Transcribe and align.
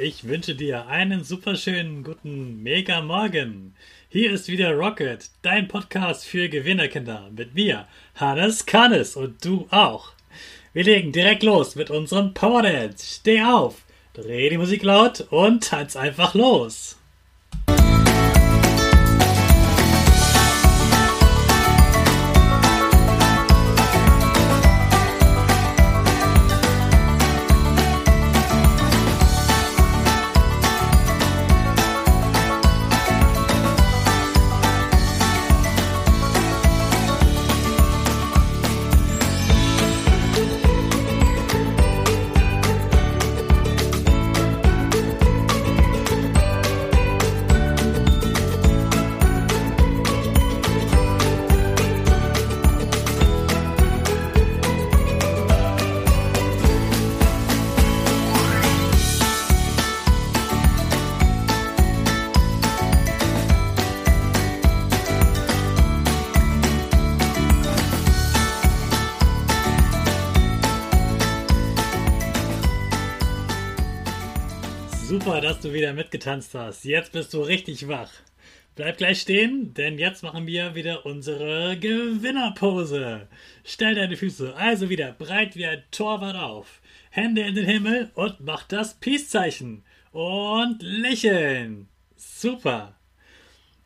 Ich 0.00 0.28
wünsche 0.28 0.54
dir 0.54 0.86
einen 0.86 1.24
superschönen 1.24 2.04
guten 2.04 2.62
Mega 2.62 3.00
Morgen. 3.00 3.74
Hier 4.08 4.30
ist 4.30 4.46
wieder 4.46 4.74
Rocket, 4.74 5.28
dein 5.42 5.66
Podcast 5.66 6.24
für 6.24 6.48
Gewinnerkinder 6.48 7.28
mit 7.36 7.54
mir, 7.54 7.88
Hannes 8.14 8.64
Kannes 8.64 9.16
und 9.16 9.44
du 9.44 9.66
auch. 9.72 10.12
Wir 10.72 10.84
legen 10.84 11.10
direkt 11.10 11.42
los 11.42 11.74
mit 11.74 11.90
unserem 11.90 12.32
Power 12.32 12.62
Dance. 12.62 13.16
Steh 13.16 13.42
auf, 13.42 13.82
dreh 14.14 14.48
die 14.48 14.58
Musik 14.58 14.84
laut 14.84 15.26
und 15.30 15.64
tanz 15.64 15.96
einfach 15.96 16.32
los. 16.34 16.97
Super, 75.18 75.40
dass 75.40 75.58
du 75.58 75.72
wieder 75.72 75.94
mitgetanzt 75.94 76.54
hast. 76.54 76.84
Jetzt 76.84 77.10
bist 77.10 77.34
du 77.34 77.40
richtig 77.40 77.88
wach. 77.88 78.08
Bleib 78.76 78.98
gleich 78.98 79.20
stehen, 79.20 79.74
denn 79.74 79.98
jetzt 79.98 80.22
machen 80.22 80.46
wir 80.46 80.76
wieder 80.76 81.04
unsere 81.06 81.76
Gewinnerpose. 81.76 83.26
Stell 83.64 83.96
deine 83.96 84.16
Füße 84.16 84.54
also 84.54 84.90
wieder 84.90 85.10
breit 85.10 85.56
wie 85.56 85.66
ein 85.66 85.82
Torwart 85.90 86.36
auf. 86.36 86.80
Hände 87.10 87.40
in 87.40 87.56
den 87.56 87.64
Himmel 87.64 88.12
und 88.14 88.38
mach 88.38 88.62
das 88.62 88.94
Peace-Zeichen. 88.94 89.82
Und 90.12 90.82
lächeln. 90.82 91.88
Super. 92.16 92.94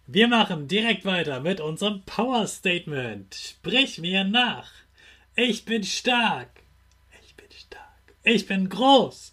Wir 0.06 0.28
machen 0.28 0.68
direkt 0.68 1.06
weiter 1.06 1.40
mit 1.40 1.62
unserem 1.62 2.02
Power 2.02 2.46
Statement. 2.46 3.34
Sprich 3.34 3.96
mir 3.96 4.24
nach. 4.24 4.70
Ich 5.34 5.64
bin 5.64 5.82
stark. 5.82 6.50
Ich 7.24 7.34
bin 7.36 7.48
stark. 7.50 8.14
Ich 8.22 8.46
bin 8.46 8.68
groß. 8.68 9.32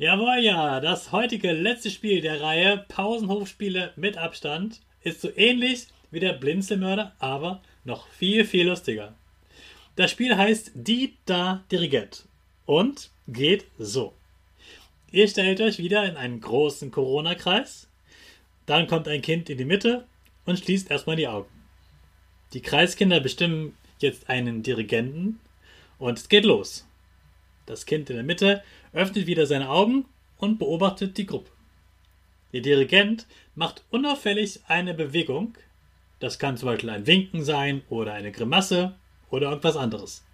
Jawohl, 0.00 0.38
ja, 0.38 0.78
das 0.78 1.10
heutige 1.10 1.50
letzte 1.50 1.90
Spiel 1.90 2.20
der 2.20 2.40
Reihe 2.40 2.84
Pausenhofspiele 2.86 3.94
mit 3.96 4.16
Abstand 4.16 4.80
ist 5.02 5.20
so 5.20 5.28
ähnlich 5.36 5.88
wie 6.12 6.20
der 6.20 6.34
Blinzelmörder, 6.34 7.16
aber 7.18 7.62
noch 7.82 8.06
viel, 8.06 8.44
viel 8.44 8.68
lustiger. 8.68 9.16
Das 9.96 10.12
Spiel 10.12 10.36
heißt 10.36 10.70
Die 10.74 11.16
Da 11.26 11.64
Dirigent 11.72 12.28
und 12.64 13.10
geht 13.26 13.64
so. 13.76 14.14
Ihr 15.10 15.26
stellt 15.26 15.60
euch 15.60 15.78
wieder 15.78 16.04
in 16.04 16.16
einen 16.16 16.40
großen 16.40 16.92
Corona-Kreis, 16.92 17.88
dann 18.66 18.86
kommt 18.86 19.08
ein 19.08 19.20
Kind 19.20 19.50
in 19.50 19.58
die 19.58 19.64
Mitte 19.64 20.06
und 20.44 20.60
schließt 20.60 20.92
erstmal 20.92 21.16
die 21.16 21.26
Augen. 21.26 21.50
Die 22.52 22.62
Kreiskinder 22.62 23.18
bestimmen 23.18 23.76
jetzt 23.98 24.30
einen 24.30 24.62
Dirigenten 24.62 25.40
und 25.98 26.18
es 26.18 26.28
geht 26.28 26.44
los. 26.44 26.87
Das 27.68 27.84
Kind 27.84 28.08
in 28.08 28.16
der 28.16 28.24
Mitte 28.24 28.62
öffnet 28.94 29.26
wieder 29.26 29.44
seine 29.44 29.68
Augen 29.68 30.06
und 30.38 30.58
beobachtet 30.58 31.18
die 31.18 31.26
Gruppe. 31.26 31.50
Der 32.54 32.62
Dirigent 32.62 33.26
macht 33.54 33.84
unauffällig 33.90 34.60
eine 34.68 34.94
Bewegung. 34.94 35.52
Das 36.18 36.38
kann 36.38 36.56
zum 36.56 36.68
Beispiel 36.70 36.88
ein 36.88 37.06
Winken 37.06 37.44
sein 37.44 37.82
oder 37.90 38.14
eine 38.14 38.32
Grimasse 38.32 38.94
oder 39.28 39.50
irgendwas 39.50 39.76
anderes. 39.76 40.24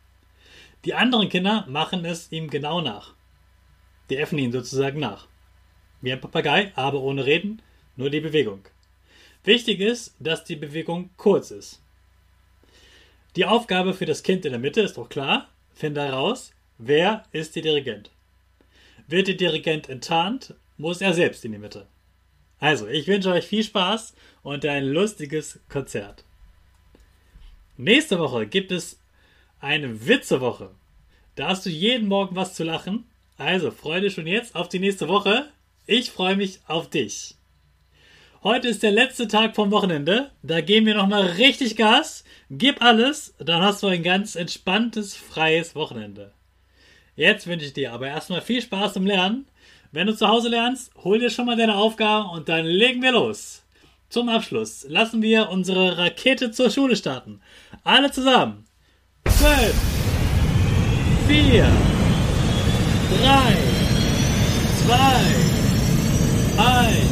Die 0.84 0.94
anderen 0.94 1.28
Kinder 1.28 1.66
machen 1.68 2.04
es 2.04 2.30
ihm 2.30 2.48
genau 2.48 2.80
nach. 2.80 3.14
Die 4.10 4.16
äffen 4.16 4.38
ihn 4.38 4.52
sozusagen 4.52 5.00
nach. 5.00 5.26
Wie 6.02 6.12
ein 6.12 6.20
Papagei, 6.20 6.70
aber 6.76 7.00
ohne 7.00 7.26
Reden, 7.26 7.62
nur 7.96 8.10
die 8.10 8.20
Bewegung. 8.20 8.60
Wichtig 9.42 9.80
ist, 9.80 10.14
dass 10.20 10.44
die 10.44 10.54
Bewegung 10.54 11.10
kurz 11.16 11.50
ist. 11.50 11.82
Die 13.34 13.44
Aufgabe 13.44 13.92
für 13.92 14.06
das 14.06 14.22
Kind 14.22 14.44
in 14.44 14.52
der 14.52 14.60
Mitte 14.60 14.82
ist 14.82 14.98
doch 14.98 15.08
klar. 15.08 15.48
Finde 15.72 16.02
heraus, 16.02 16.53
Wer 16.78 17.24
ist 17.30 17.54
der 17.54 17.62
Dirigent? 17.62 18.10
Wird 19.06 19.28
der 19.28 19.36
Dirigent 19.36 19.88
enttarnt, 19.88 20.54
muss 20.76 21.00
er 21.00 21.14
selbst 21.14 21.44
in 21.44 21.52
die 21.52 21.58
Mitte. 21.58 21.86
Also, 22.58 22.88
ich 22.88 23.06
wünsche 23.06 23.30
euch 23.30 23.46
viel 23.46 23.62
Spaß 23.62 24.14
und 24.42 24.64
ein 24.64 24.86
lustiges 24.86 25.60
Konzert. 25.68 26.24
Nächste 27.76 28.18
Woche 28.18 28.46
gibt 28.46 28.72
es 28.72 28.98
eine 29.60 30.06
Witzewoche. 30.06 30.70
Da 31.36 31.48
hast 31.48 31.64
du 31.66 31.70
jeden 31.70 32.08
Morgen 32.08 32.34
was 32.34 32.54
zu 32.54 32.64
lachen. 32.64 33.04
Also 33.36 33.70
freue 33.70 34.00
dich 34.00 34.14
schon 34.14 34.26
jetzt 34.26 34.54
auf 34.54 34.68
die 34.68 34.78
nächste 34.78 35.08
Woche. 35.08 35.48
Ich 35.86 36.10
freue 36.10 36.36
mich 36.36 36.60
auf 36.66 36.90
dich. 36.90 37.34
Heute 38.42 38.68
ist 38.68 38.82
der 38.82 38.92
letzte 38.92 39.26
Tag 39.26 39.56
vom 39.56 39.70
Wochenende. 39.70 40.30
Da 40.42 40.60
geben 40.60 40.86
wir 40.86 40.94
nochmal 40.94 41.22
richtig 41.22 41.76
Gas. 41.76 42.24
Gib 42.50 42.82
alles, 42.82 43.34
dann 43.38 43.62
hast 43.62 43.82
du 43.82 43.86
ein 43.86 44.02
ganz 44.02 44.36
entspanntes, 44.36 45.16
freies 45.16 45.74
Wochenende. 45.74 46.32
Jetzt 47.16 47.46
wünsche 47.46 47.66
ich 47.66 47.72
dir 47.72 47.92
aber 47.92 48.08
erstmal 48.08 48.40
viel 48.40 48.60
Spaß 48.60 48.94
zum 48.94 49.06
Lernen. 49.06 49.46
Wenn 49.92 50.08
du 50.08 50.16
zu 50.16 50.26
Hause 50.26 50.48
lernst, 50.48 50.90
hol 51.04 51.20
dir 51.20 51.30
schon 51.30 51.46
mal 51.46 51.56
deine 51.56 51.76
Aufgaben 51.76 52.28
und 52.30 52.48
dann 52.48 52.66
legen 52.66 53.00
wir 53.02 53.12
los. 53.12 53.62
Zum 54.08 54.28
Abschluss 54.28 54.84
lassen 54.88 55.22
wir 55.22 55.48
unsere 55.50 55.96
Rakete 55.96 56.50
zur 56.50 56.70
Schule 56.70 56.96
starten. 56.96 57.40
Alle 57.84 58.10
zusammen. 58.10 58.64
5, 59.26 59.72
4, 61.28 61.64
3, 63.22 63.56
2, 64.86 64.94
1, 66.58 66.58
go, 66.58 66.82
go, 66.82 67.00
go! 67.00 67.03